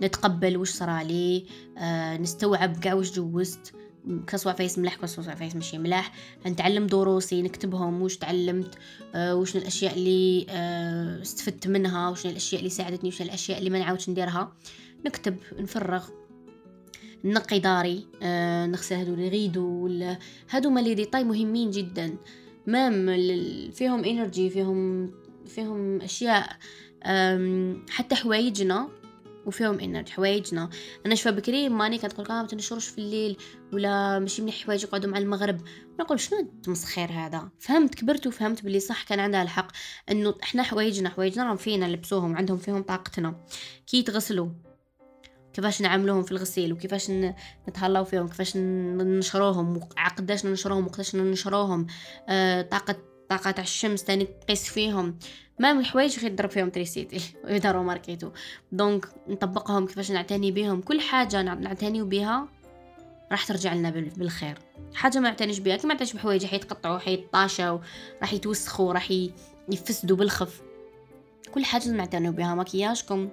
نتقبل 0.01 0.57
واش 0.57 0.69
صرالي 0.69 1.45
آه 1.77 2.17
نستوعب 2.17 2.77
كاع 2.77 2.93
واش 2.93 3.11
جوزت. 3.11 3.73
que 4.27 4.35
ce 4.35 4.40
soit 4.40 4.51
عفايس 4.51 4.79
ملاح 4.79 4.95
que 4.95 5.04
ce 5.04 5.11
soit 5.11 5.23
عفايس 5.31 5.55
ماشي 5.55 5.77
ملاح 5.77 6.11
نتعلم 6.47 6.87
دروسي 6.87 7.41
نكتبهم 7.41 8.01
واش 8.01 8.17
تعلمت 8.17 8.75
آه 9.15 9.35
وشنو 9.35 9.61
الأشياء 9.61 9.93
اللي 9.93 10.45
آه 10.49 11.21
استفدت 11.21 11.67
منها 11.67 12.09
وشنو 12.09 12.31
الأشياء 12.31 12.59
اللي 12.59 12.69
ساعدتني 12.69 13.09
وشنو 13.09 13.27
الأشياء 13.27 13.59
اللي 13.59 13.69
ما 13.69 13.79
نعاودش 13.79 14.09
نديرها. 14.09 14.53
نكتب 15.05 15.37
نفرغ 15.59 16.07
نقي 17.23 17.59
داري 17.59 18.07
آه 18.23 18.65
نغسل 18.65 18.95
هادو 18.95 19.15
les 19.15 19.29
rideaux 19.29 19.89
هادو 20.49 20.69
mais 20.69 20.79
les 20.79 20.93
détails 20.95 21.23
مهمين 21.23 21.71
جدا. 21.71 22.17
même 22.67 23.05
فيهم 23.71 24.05
energy 24.05 24.49
فيهم 24.49 25.11
فيهم 25.47 26.01
أشياء 26.01 26.57
حتى 27.89 28.15
حوايجنا. 28.15 28.89
وفيهم 29.45 29.79
energy 29.79 30.11
حوايجنا. 30.11 30.69
أنا 31.05 31.15
شوية 31.15 31.33
بكري 31.33 31.69
ماني 31.69 31.97
كتقول 31.97 32.25
ما 32.29 32.47
تنشرش 32.47 32.87
في 32.87 32.97
الليل 32.97 33.37
ولا 33.73 34.19
ماشي 34.19 34.41
مليح 34.41 34.63
حوايج 34.63 34.83
يقعدوا 34.83 35.09
مع 35.09 35.17
المغرب. 35.17 35.61
نقول 35.99 36.19
شنو 36.19 36.39
التمسخير 36.39 37.11
هذا؟ 37.11 37.49
فهمت 37.59 37.95
كبرت 37.95 38.27
وفهمت 38.27 38.63
باللي 38.63 38.79
صح 38.79 39.03
كان 39.03 39.19
عندها 39.19 39.41
الحق 39.41 39.71
إنه 40.11 40.35
إحنا 40.43 40.63
حوايجنا 40.63 41.09
حوايجنا 41.09 41.43
راهم 41.43 41.57
فينا 41.57 41.87
نلبسوهم 41.87 42.35
عندهم 42.35 42.57
فيهم 42.57 42.83
طاقتنا. 42.83 43.45
كي 43.87 43.97
يتغسلوا 43.97 44.49
كيفاش 45.53 45.81
نعملوهم 45.81 46.23
في 46.23 46.31
الغسيل 46.31 46.73
وكيفاش 46.73 47.11
نتهلاو 47.69 48.03
فيهم 48.03 48.27
كيفاش 48.27 48.57
ننشروهم 48.57 49.77
وقداش 49.77 50.45
ننشروهم 50.45 50.85
وقداش 50.85 51.15
ننشروهم. 51.15 51.87
آه 52.29 52.61
طاقة 52.61 52.95
طاقة 53.29 53.51
تاع 53.51 53.63
الشمس 53.63 54.03
تاني 54.03 54.25
تقيس 54.25 54.69
فيهم. 54.69 55.19
ما 55.63 55.73
من 55.73 55.79
الحوايج 55.79 56.19
غير 56.19 56.35
ضرب 56.35 56.49
فيهم 56.49 56.69
تريسيتي 56.69 57.33
يداروا 57.47 57.83
ماركيتو. 57.89 58.29
دونك 58.71 59.07
نطبقهم 59.27 59.87
كيفاش 59.87 60.11
نعتني 60.11 60.51
بهم 60.51 60.81
كل 60.81 61.01
حاجة 61.01 61.41
نعتني 61.41 62.03
بها 62.03 62.47
راح 63.31 63.45
ترجع 63.45 63.73
لنا 63.73 63.89
بالخير. 63.89 64.57
حاجة 64.93 65.19
ما 65.19 65.29
نعتنيش 65.29 65.59
بها 65.59 65.75
كي 65.75 65.87
ما 65.87 65.93
نعتنيش 65.93 66.13
بحوايج. 66.13 66.45
حيتقطعوا 66.45 66.99
حيطاشوا 66.99 67.79
راح 68.21 68.33
يتوسخوا 68.33 68.93
راح 68.93 69.11
يفسدوا 69.69 70.17
بالخف. 70.17 70.61
كل 71.53 71.65
حاجة 71.65 71.89
نعتنوا 71.89 72.31
بها 72.31 72.55
مكياجكم 72.55 73.29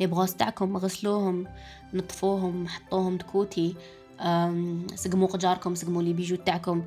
les 0.00 0.06
brosses 0.06 0.34
تاعكم 0.34 0.76
غسلوهم 0.76 1.46
نطفوهم 1.94 2.68
حطوهم 2.68 3.18
تكوتي 3.18 3.74
سقموا 4.94 5.28
قجاركم 5.28 5.74
سقموا 5.74 6.02
les 6.02 6.12
bijoux 6.12 6.36
تاعكم. 6.36 6.84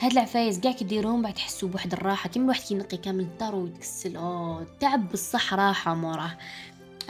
هاد 0.00 0.12
العفايس 0.12 0.60
كاع 0.60 0.72
كديروهم 0.72 1.22
بعد 1.22 1.34
تحسوا 1.34 1.68
بواحد 1.68 1.92
الراحة 1.92 2.28
كيما 2.28 2.44
الواحد 2.44 2.62
كينقي 2.62 2.96
كامل 2.96 3.20
الدار 3.20 3.54
ويتكسل. 3.54 4.16
أوه 4.16 4.66
تعب 4.80 5.12
بصح 5.12 5.54
راحة 5.54 5.94
موراه. 5.94 6.38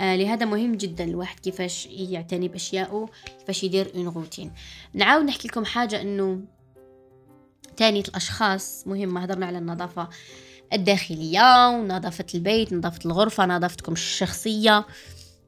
آه 0.01 0.17
لهذا 0.17 0.47
مهم 0.47 0.75
جدا 0.75 1.05
الواحد 1.05 1.41
كيفاش 1.41 1.87
يعتني 1.87 2.49
بأشيائه 2.49 3.09
كيفاش 3.39 3.65
يدير 3.65 3.93
une 3.95 4.09
routine 4.09 4.53
نعاود 4.95 5.25
نحكي 5.25 5.49
لكم 5.49 5.65
حاجة 5.65 6.03
إنه 6.03 6.41
تاني 7.77 8.01
الأشخاص 8.01 8.87
مهمه 8.87 9.23
هضرنا 9.23 9.47
على 9.47 9.59
النظافة 9.59 10.09
الداخلية 10.73 11.69
ونظافة 11.69 12.27
البيت 12.35 12.73
نظافة 12.73 13.01
الغرفة 13.07 13.47
نظافتكم 13.47 13.93
الشخصية 13.93 14.87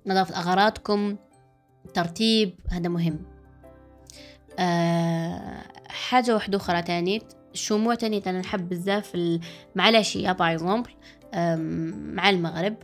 نظافة 0.07 0.39
أغراضكم 0.39 1.17
ترتيب 1.95 2.55
هذا 2.71 2.89
مهم. 2.89 3.32
أه 4.59 5.63
حاجة 5.89 6.35
واحدة 6.35 6.57
أخرى 6.57 6.83
تاني 6.83 7.23
الشموع 7.55 7.95
تاني 7.95 8.23
أنا 8.27 8.41
نحب 8.41 8.69
بزاف 8.69 9.39
مع 9.75 9.89
العشية 9.89 10.33
باغ 10.33 10.83
مع 12.15 12.31
المغرب. 12.31 12.77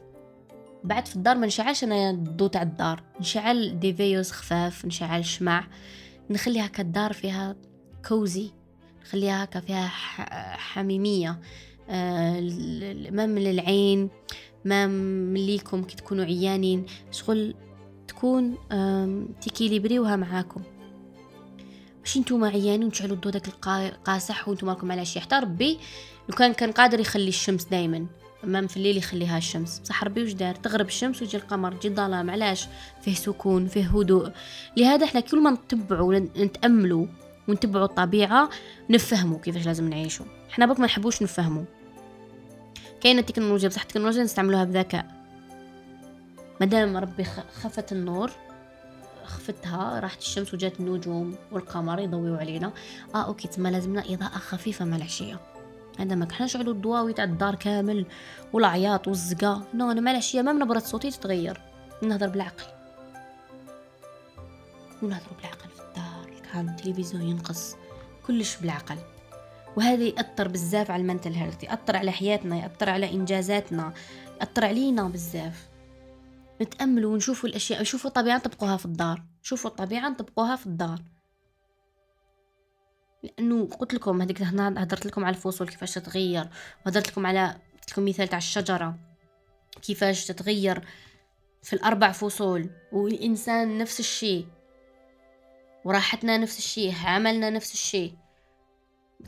بعد 0.85 1.07
في 1.07 1.17
الدار 1.17 1.37
ما 1.37 1.47
نشعلش 1.47 1.85
أنا 1.85 2.11
الضو 2.11 2.47
تاع 2.47 2.63
الدار 2.63 3.03
نشعل 3.21 3.81
دي 3.81 3.95
فيوز 3.95 4.31
خفاف 4.31 4.85
نشعل 4.85 5.25
شمع 5.25 5.65
نخلي 6.31 6.61
هكا 6.61 6.83
الدار 6.83 7.13
فيها 7.13 7.57
كوزي 8.09 8.51
نخليها 9.03 9.45
هكا 9.45 9.61
فيها 9.61 9.87
حميمية 10.57 11.41
آه 11.91 12.41
ما 13.11 13.27
من 13.27 13.47
العين 13.51 14.09
ما 14.65 14.87
مليكم 15.33 15.83
كي 15.83 15.97
تكونوا 15.97 16.25
عيانين 16.25 16.87
شغل 17.11 17.55
تكون 18.09 18.55
تيكيليبريوها 19.41 20.17
معاكم. 20.17 20.63
ماشي 22.09 22.21
نتوما 22.21 22.49
عيانين 22.49 22.87
وتشعلوا 22.87 23.15
الضو 23.17 23.31
داك 23.31 23.49
القاصح 23.67 24.49
وأنتم 24.49 24.69
راكم 24.69 24.93
على 24.93 25.05
شي 25.05 25.21
حتى 25.21 25.37
ربي 25.37 25.79
لو 26.29 26.37
كان 26.37 26.53
كان 26.53 26.73
قادر 26.73 27.01
يخلي 27.01 27.29
الشمس 27.29 27.65
دايما 27.65 28.07
أمام 28.45 28.67
في 28.67 28.77
الليل 28.77 28.97
يخليها 28.97 29.39
الشمس. 29.39 29.79
بصح 29.79 30.05
ربي 30.05 30.23
وش 30.23 30.33
دار؟ 30.33 30.55
تغرب 30.55 30.87
الشمس 30.87 31.23
ويجي 31.23 31.37
القمر 31.37 31.73
تجي 31.73 31.89
الظلام. 31.89 32.31
علاش؟ 32.31 32.69
فيه 33.03 33.15
سكون 33.15 33.67
فيه 33.67 33.85
هدوء. 33.85 34.31
لهذا 34.77 35.05
إحنا 35.05 35.21
كل 35.21 35.43
ما 35.43 35.51
نتبعوا 35.51 36.19
نتأملوا 36.19 37.07
ونتبعوا 37.49 37.85
الطبيعة 37.85 38.51
نفهموا 38.91 39.39
كيفاش 39.39 39.67
لازم 39.67 39.89
نعيشوا. 39.89 40.27
إحنا 40.51 40.67
بك 40.67 40.81
ما 40.81 40.87
نحبوش 40.87 41.23
نفهموا. 41.23 41.65
كاينة 43.01 43.21
التكنولوجيا 43.21 43.69
بصح 43.69 43.83
التكنولوجيا 43.83 44.23
نستعملوها 44.23 44.65
بذكاء. 44.65 45.07
مادام 46.61 46.97
ربي 46.97 47.25
خفت 47.63 47.93
النور 47.93 48.31
خفتها 49.29 50.01
راحت 50.01 50.19
الشمس 50.19 50.55
وجات 50.55 50.81
النجوم 50.81 51.37
والقمر 51.53 51.99
يضويو 51.99 52.37
علينا. 52.37 52.73
آه 53.15 53.27
أوكي 53.27 53.49
تما 53.49 53.69
لازمنا 53.69 54.05
إضاءة 54.09 54.39
خفيفة 54.39 54.85
مع 54.85 54.97
العشية. 54.97 55.41
عندما 55.99 56.25
كحنا 56.25 56.47
نشعلوا 56.47 56.75
الضواوي 56.75 57.13
تاع 57.13 57.25
الدار 57.25 57.55
كامل 57.55 58.07
والعياط 58.53 59.09
والزقا. 59.09 59.63
no 59.75 59.91
أنا 59.91 60.01
مع 60.01 60.11
العشية 60.11 60.43
ما 60.43 60.53
نبرة 60.53 60.79
صوتي 60.79 61.11
تتغير. 61.11 61.61
نهضر 62.03 62.29
بالعقل. 62.29 62.65
ونهضروا 65.03 65.37
بالعقل 65.37 65.69
في 65.77 65.83
الدار. 65.83 66.43
كان 66.53 66.69
التلفزيون 66.69 67.23
ينقص. 67.23 67.77
كلش 68.27 68.57
بالعقل. 68.57 68.97
وهذا 69.77 70.05
يأثر 70.05 70.49
بزاف 70.49 70.91
على 70.91 71.03
ال 71.03 71.07
mental 71.07 71.33
health 71.33 71.65
يأثر 71.65 71.97
على 71.97 72.11
حياتنا 72.11 72.57
يأثر 72.57 72.91
على 72.91 73.13
إنجازاتنا 73.13 73.93
يأثر 74.41 74.65
علينا 74.65 75.03
بزاف. 75.03 75.69
نتأملوا 76.63 77.13
ونشوفوا 77.13 77.49
الأشياء 77.49 77.81
نشوفوا 77.81 78.11
الطبيعة 78.11 78.37
نطبقوها 78.37 78.77
في 78.77 78.85
الدار. 78.85 79.23
شوفوا 79.43 79.71
الطبيعة 79.71 80.09
نطبقوها 80.09 80.57
في 80.57 80.67
الدار. 80.67 81.03
لأنه 83.23 83.67
قلت 83.67 83.95
لكم 83.95 84.23
هذيك 84.23 84.43
هدرت 84.43 85.07
لكم 85.07 85.25
على 85.25 85.37
الفصول 85.37 85.69
كيفاش 85.69 85.95
تتغير 85.95 86.49
وهدرت 86.87 87.09
لكم 87.09 87.27
على 87.27 87.57
لكم 87.91 88.05
مثال 88.05 88.29
تاع 88.29 88.39
الشجرة. 88.39 88.99
كيفاش 89.83 90.27
تتغير 90.27 90.87
في 91.63 91.73
الأربع 91.73 92.13
فصول 92.13 92.71
والإنسان 92.93 93.79
نفس 93.79 94.01
الشيء. 94.01 94.47
وراحتنا 95.85 96.39
نفس 96.39 96.59
الشيء 96.59 96.95
عملنا 97.05 97.51
نفس 97.51 97.73
الشيء. 97.73 98.15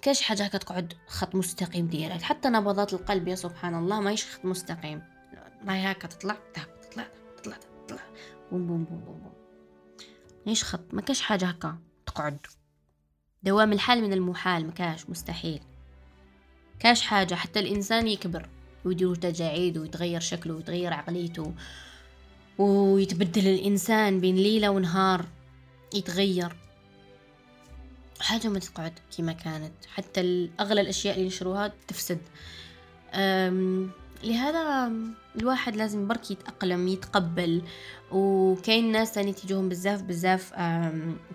كاش 0.02 0.22
حاجة 0.22 0.42
هكا 0.44 0.58
تقعد 0.58 0.94
خط 1.06 1.34
مستقيم 1.34 1.86
ديالك 1.86 2.22
حتى 2.22 2.48
نبضات 2.48 2.92
القلب 2.92 3.28
يا 3.28 3.34
سبحان 3.34 3.74
الله 3.74 4.00
ما 4.00 4.16
خط 4.16 4.44
مستقيم. 4.44 5.02
ما 5.62 5.92
هكا 5.92 6.08
تطلع 6.08 6.36
تطلع 6.52 6.69
بوم 8.50 8.66
بوم 8.66 8.84
بوم 8.84 9.00
بوم 9.00 9.18
بوم. 9.18 9.32
ماهيش 10.46 10.64
خط؟ 10.64 10.94
ما 10.94 11.02
كاش 11.02 11.20
حاجة 11.20 11.44
هكا 11.44 11.78
تقعد. 12.06 12.46
دوام 13.42 13.72
الحال 13.72 14.02
من 14.02 14.12
المحال 14.12 14.66
ما 14.66 14.72
كاش 14.72 15.10
مستحيل. 15.10 15.60
كاش 16.78 17.02
حاجة 17.02 17.34
حتى 17.34 17.60
الإنسان 17.60 18.08
يكبر 18.08 18.48
ويدير 18.84 19.14
تجاعيد 19.14 19.78
ويتغير 19.78 20.20
شكله 20.20 20.54
ويتغير 20.54 20.92
عقليته 20.92 21.54
ويتبدل 22.58 23.48
الإنسان 23.48 24.20
بين 24.20 24.36
ليلة 24.36 24.70
ونهار 24.70 25.24
يتغير. 25.94 26.56
حاجة 28.20 28.48
ما 28.48 28.58
تقعد 28.58 28.98
كما 29.18 29.32
كانت. 29.32 29.84
حتى 29.94 30.50
أغلى 30.60 30.80
الأشياء 30.80 31.16
اللي 31.16 31.26
نشروها 31.26 31.72
تفسد. 31.88 32.20
لهذا 34.24 34.92
الواحد 35.36 35.76
لازم 35.76 36.08
برك 36.08 36.30
يتأقلم 36.30 36.88
يتقبل. 36.88 37.62
وكاين 38.12 38.92
ناس 38.92 39.12
تاني 39.12 39.32
تيجوهم 39.32 39.68
بزاف 39.68 40.02
بزاف 40.02 40.52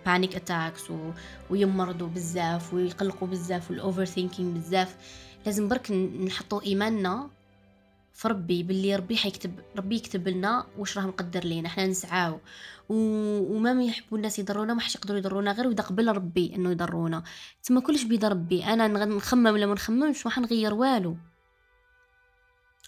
panic 0.06 0.36
attacks 0.36 0.84
ويمرضوا 1.50 2.08
بزاف 2.08 2.74
ويقلقوا 2.74 3.28
بزاف 3.28 3.72
وال 3.72 4.06
overthinking 4.06 4.58
بزاف. 4.58 4.96
لازم 5.46 5.68
برك 5.68 5.92
نحطوا 5.92 6.62
إيماننا 6.62 7.30
في 8.14 8.28
ربي 8.28 8.64
باللي 8.64 8.96
ربي 8.96 9.18
حيكتب 9.18 9.60
ربي 9.78 9.96
يكتب 9.96 10.28
لنا 10.28 10.66
واش 10.78 10.98
راه 10.98 11.06
مقدر 11.06 11.44
لينا 11.44 11.68
إحنا 11.68 11.88
نسعاو. 11.88 12.40
و... 12.90 12.96
وما 13.56 13.84
يحبوا 13.84 14.18
الناس 14.18 14.40
يضرونا 14.40 14.74
ما 14.74 14.82
حيقدروا 14.82 15.18
يضرونا 15.18 15.52
غير 15.52 15.68
إذا 15.68 15.84
قبل 15.84 16.08
ربي 16.16 16.56
إنه 16.56 16.72
يضرونا. 16.72 17.24
تما 17.64 17.82
كلش 17.82 18.04
بيد 18.04 18.26
ربي. 18.26 18.64
أنا 18.64 19.06
نخمم 19.06 19.46
ولا 19.46 19.66
ما 19.66 19.74
نخممش 19.74 20.26
ما 20.26 20.32
حنغير 20.32 20.74
والو. 20.74 21.18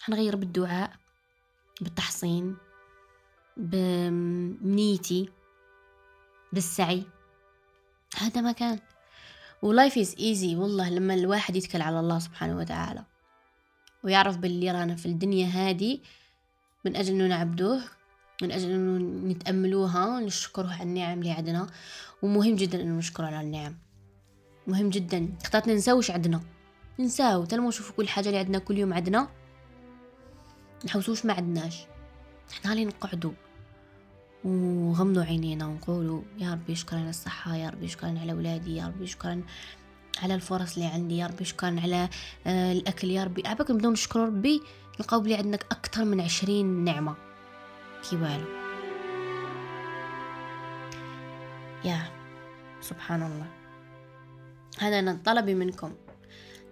حنغير 0.00 0.36
بالدعاء 0.36 0.92
بالتحصين 1.80 2.56
بنيتي 3.56 5.28
بالسعي. 6.52 7.04
هذا 8.16 8.40
ما 8.40 8.52
كان. 8.52 8.78
و 9.62 9.69
life 9.69 9.98
is 9.98 10.14
easy 10.18 10.56
والله 10.56 10.90
لما 10.90 11.14
الواحد 11.14 11.56
يتكل 11.56 11.82
على 11.82 12.00
الله 12.00 12.18
سبحانه 12.18 12.56
وتعالى. 12.56 13.04
ويعرف 14.04 14.36
باللي 14.36 14.70
رانا 14.70 14.96
في 14.96 15.06
الدنيا 15.06 15.46
هذه 15.46 15.98
من 16.84 16.96
أجل 16.96 17.14
أنه 17.14 17.26
نعبدوه 17.26 17.82
من 18.42 18.52
أجل 18.52 18.70
أنه 18.70 18.98
نتأملوها 19.32 20.20
نشكره 20.20 20.72
على 20.72 20.82
النعم 20.82 21.18
اللي 21.18 21.30
عندنا. 21.30 21.66
ومهم 22.22 22.56
جدا 22.56 22.82
أنه 22.82 22.98
نشكر 22.98 23.24
على 23.24 23.40
النعم. 23.40 23.78
مهم 24.66 24.90
جدا. 24.90 25.28
خطرات 25.44 25.68
ننساو 25.68 25.92
واش 25.92 26.10
عندنا. 26.10 26.40
ننساو. 26.98 27.44
نتأملوا 27.44 27.68
نشوفوا 27.68 27.96
كل 27.96 28.08
حاجة 28.08 28.26
اللي 28.28 28.38
عندنا 28.38 28.58
كل 28.58 28.78
يوم 28.78 28.94
عندنا. 28.94 29.28
نحوسوش 30.84 31.26
ما 31.26 31.32
عندناش. 31.32 31.86
إحنا 32.52 32.70
غالي 32.70 32.84
نقعدوا 32.84 33.32
وغمضوا 34.44 35.22
عينينا 35.22 35.66
ونقولوا 35.66 36.22
يا 36.38 36.52
ربي 36.52 36.74
شكرا 36.74 36.98
على 36.98 37.10
الصحة 37.10 37.56
يا 37.56 37.70
ربي 37.70 37.88
شكرا 37.88 38.18
على 38.20 38.32
أولادي 38.32 38.76
يا 38.76 38.86
ربي 38.86 39.06
شكرا 39.06 39.42
على 40.22 40.34
الفرص 40.34 40.74
اللي 40.76 40.86
عندي 40.88 41.18
يا 41.18 41.26
ربي 41.26 41.44
شكرا 41.44 41.80
على 41.82 42.08
آه، 42.46 42.72
الأكل 42.72 43.10
يا 43.10 43.24
ربي. 43.24 43.42
عباك 43.46 43.72
بدون 43.72 43.92
نشكر 43.92 44.20
ربي 44.20 44.62
نلقاو 45.00 45.20
بلي 45.20 45.34
عندك 45.34 45.66
أكثر 45.70 46.04
من 46.04 46.20
عشرين 46.20 46.66
نعمة. 46.66 47.14
كي 48.10 48.16
والو 48.16 48.46
يا 51.84 52.02
سبحان 52.80 53.22
الله. 53.22 53.46
هذا 54.78 54.98
أنا 54.98 55.18
طلبي 55.24 55.54
منكم. 55.54 55.92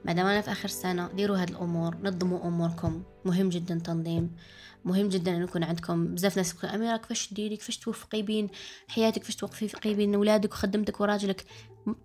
ما 0.07 0.13
دام 0.13 0.27
أنا 0.27 0.41
في 0.41 0.53
آخر 0.53 0.69
سنة 0.69 1.09
ديروا 1.09 1.37
هاد 1.37 1.51
الأمور 1.51 1.97
نظموا 2.03 2.47
أموركم. 2.49 3.03
مهم 3.25 3.49
جدا 3.49 3.75
تنظيم. 3.85 4.31
مهم 4.85 5.09
جدا 5.09 5.37
أن 5.37 5.43
يكون 5.43 5.65
عندكم 5.65 6.15
بزاف 6.15 6.37
ناس 6.37 6.55
يقول 6.55 6.71
أميرة 6.71 6.97
كيفاش 6.97 7.35
ديري 7.35 7.57
كيفاش 7.57 7.79
توفقي 7.79 8.23
بين 8.23 8.49
حياتك؟ 8.89 9.19
كيفاش 9.19 9.37
توفقي 9.37 9.95
بين 9.95 10.15
أولادك 10.15 10.53
وخدمتك 10.53 11.01
وراجلك؟ 11.01 11.45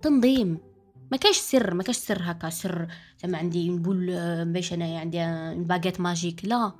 تنظيم. 0.01 0.57
ما 1.11 1.17
كاش 1.17 1.37
سر 1.37 1.73
ما 1.73 1.83
كاش 1.83 1.95
سر 1.95 2.21
هكا. 2.21 2.49
سر 2.49 2.87
زعما 3.23 3.37
عندي 3.37 3.69
نقول 3.69 4.05
باش 4.45 4.73
انايا 4.73 4.99
عندي 4.99 5.17
baguette 5.63 6.01
magique 6.01 6.45
لا. 6.45 6.71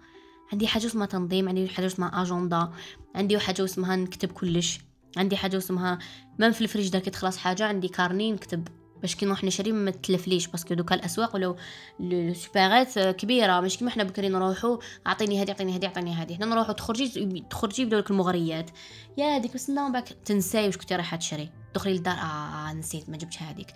عندي 0.53 0.67
حاجة 0.67 0.86
اسمها 0.86 1.05
تنظيم 1.05 1.49
عندي 1.49 1.69
حاجة 1.69 1.86
اسمها 1.86 2.21
اجندا 2.21 2.71
عندي 3.15 3.39
حاجة 3.39 3.63
اسمها 3.63 3.95
نكتب 3.95 4.31
كلش. 4.31 4.79
عندي 5.17 5.38
حاجة 5.38 5.57
اسمها 5.57 5.99
ما 6.39 6.51
في 6.51 6.62
الفريج 6.62 6.97
كي 6.97 7.10
تخلص 7.10 7.38
حاجة؟ 7.38 7.65
عندي 7.65 7.88
carnet 7.88 8.31
نكتب. 8.31 8.67
باش 9.01 9.15
كي 9.15 9.25
نروح 9.25 9.43
نشري 9.43 9.71
ما 9.71 9.91
تلفليش 9.91 10.47
parce 10.47 10.64
que 10.64 10.73
دوكا 10.73 10.95
الأسواق 10.95 11.35
ولو 11.35 11.55
السوبيرات 11.99 12.99
كبيرة 12.99 13.59
مش 13.59 13.77
كيما 13.77 13.91
حنا 13.91 14.03
بكري 14.03 14.29
نروحو 14.29 14.79
اعطيني 15.07 15.41
هذه 15.41 15.49
اعطيني 15.49 15.75
هذه 15.75 15.85
اعطيني 15.85 16.13
هذه 16.13 16.35
حنا 16.35 16.45
نروحو 16.45 16.71
تخرجي 16.71 17.43
تخرجي 17.49 17.85
بدولك 17.85 18.11
المغريات. 18.11 18.69
يا 19.17 19.37
هذيك 19.37 19.53
ça 19.53 19.62
se 19.62 19.71
peut 19.71 19.92
que 19.92 20.07
تنساي 20.25 20.65
واش 20.65 20.77
كنتي 20.77 20.95
رايحة 20.95 21.17
تشري. 21.17 21.49
تدخلي 21.73 21.93
للدار. 21.93 22.15
آه 22.15 22.73
نسيت 22.73 23.09
ما 23.09 23.17
جبتش 23.17 23.41
هذيك 23.41 23.67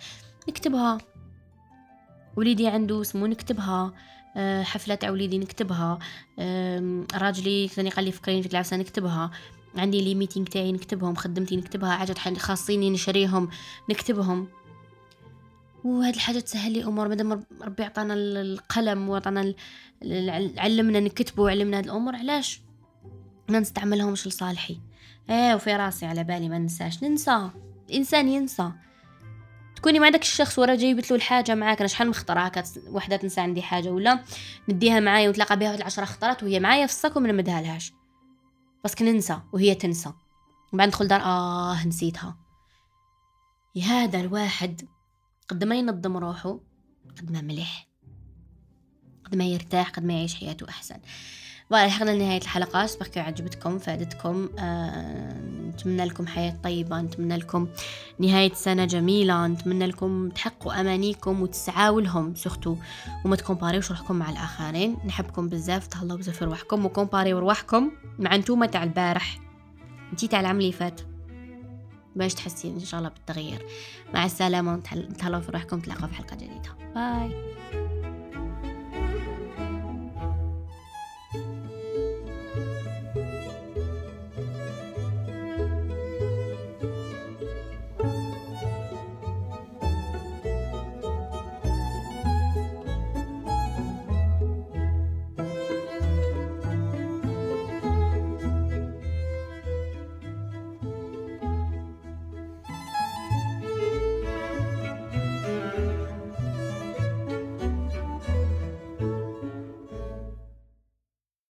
نكتبها. 0.48 0.98
وليدي 2.36 2.68
عنده 2.68 3.02
سمو 3.02 3.26
نكتبها. 3.26 3.92
آه، 4.36 4.62
حفلة 4.62 4.94
تاع 4.94 5.10
وليدي 5.10 5.38
نكتبها. 5.38 5.98
راجلي 7.14 7.68
ثاني 7.68 7.90
قال 7.90 8.04
لي 8.04 8.12
فكرين 8.12 8.42
في 8.42 8.48
العفسة 8.48 8.76
نكتبها. 8.76 9.30
عندي 9.76 10.00
لي 10.00 10.14
ميتينغ 10.14 10.46
تاعي 10.46 10.72
نكتبهم. 10.72 11.14
خدمتي 11.14 11.56
نكتبها. 11.56 11.96
حاجات 11.96 12.18
خاصيني 12.18 12.90
نشريهم 12.90 13.48
نكتبهم. 13.90 14.48
وهاد 15.86 16.14
الحاجة 16.14 16.38
تسهل 16.38 16.72
لي 16.72 16.84
امور 16.84 17.08
مادام 17.08 17.44
ربي 17.62 17.84
عطانا 17.84 18.14
القلم 18.14 19.08
وعطانا 19.08 19.54
علمنا 20.58 21.00
نكتبوا 21.00 21.44
وعلمنا 21.44 21.78
هاد 21.78 21.84
الأمور 21.84 22.16
علاش 22.16 22.60
ما 23.48 23.60
نستعملهمش 23.60 24.26
لصالحي؟ 24.26 24.80
إيه 25.30 25.54
وفي 25.54 25.76
راسي 25.76 26.06
على 26.06 26.24
بالي 26.24 26.48
ما 26.48 26.58
ننساش. 26.58 27.02
ننسى. 27.02 27.50
الإنسان 27.90 28.28
ينسى. 28.28 28.72
تكوني 29.76 29.98
ما 29.98 30.06
عندك 30.06 30.22
الشخص 30.22 30.58
ورا 30.58 30.74
جايبت 30.74 31.10
له 31.10 31.16
الحاجة 31.16 31.54
معاك 31.54 31.78
أنا 31.78 31.88
شحال 31.88 32.06
من 32.06 32.14
خطرة 32.14 32.52
وحدة 32.88 33.16
تنسى 33.16 33.40
عندي 33.40 33.62
حاجة؟ 33.62 33.88
ولا 33.88 34.24
نديها 34.68 35.00
معايا 35.00 35.28
ونتلاقى 35.28 35.58
بها 35.58 35.74
العشرة 35.74 36.04
خطرات 36.04 36.42
وهي 36.42 36.60
معايا 36.60 36.86
في 36.86 36.92
الصك 36.92 37.16
وما 37.16 37.32
نمدها 37.32 37.60
لهاش 37.62 37.92
بس 38.84 39.02
ننسى 39.02 39.40
وهي 39.52 39.74
تنسى. 39.74 40.12
بعد 40.72 40.88
ندخل 40.88 41.08
دار 41.08 41.20
آه 41.20 41.86
نسيتها. 41.86 42.36
هذا 43.84 44.20
الواحد 44.20 44.95
قد 45.48 45.64
ما 45.64 45.74
ينظم 45.74 46.16
روحه 46.16 46.60
قد 47.18 47.30
ما 47.32 47.40
مليح 47.40 47.86
قد 49.24 49.36
ما 49.36 49.44
يرتاح 49.44 49.90
قد 49.90 50.04
ما 50.04 50.12
يعيش 50.12 50.34
حياته 50.34 50.68
أحسن. 50.68 50.96
فوالا 51.70 51.86
لحقنا 51.86 52.10
لنهاية 52.10 52.40
الحلقة. 52.40 52.84
أسبق 52.84 53.18
عجبتكم 53.18 53.78
فادتكم. 53.78 54.48
آه 54.58 55.40
نتمنى 55.40 56.04
لكم 56.04 56.26
حياة 56.26 56.56
طيبة. 56.64 57.00
نتمنى 57.00 57.36
لكم 57.36 57.68
نهاية 58.18 58.54
سنة 58.54 58.84
جميلة. 58.84 59.46
نتمنى 59.46 59.86
لكم 59.86 60.28
تحققوا 60.28 60.80
أمانيكم 60.80 61.42
وتسعاو 61.42 62.00
لهم. 62.00 62.34
سختو 62.34 62.76
وما 63.24 63.36
تكومباريوش 63.36 63.90
روحكم 63.90 64.16
مع 64.16 64.30
الآخرين. 64.30 64.96
نحبكم 65.06 65.48
بزاف. 65.48 65.86
تهلاو 65.86 66.16
بزاف 66.16 66.36
في 66.36 66.44
رواحكم. 66.44 66.84
وكومباريو 66.84 67.38
رواحكم 67.38 67.90
مع 68.18 68.36
نتوما 68.36 68.66
تاع 68.66 68.84
البارح. 68.84 69.40
انتي 70.12 70.28
تاع 70.28 70.40
العام 70.40 70.60
اللي 70.60 70.72
فات. 70.72 71.00
باش 72.16 72.34
تحسين 72.34 72.74
إن 72.74 72.80
شاء 72.84 72.98
الله 72.98 73.10
بالتغيير. 73.10 73.66
مع 74.14 74.24
السلامة 74.24 74.80
تهلاو 75.18 75.40
في 75.40 75.52
روحكم 75.52 75.80
تلاقوا 75.80 76.06
في 76.06 76.14
حلقة 76.14 76.36
جديدة. 76.36 76.76
باي. 76.94 77.30